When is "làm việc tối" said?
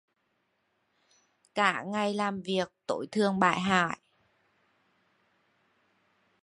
2.13-3.07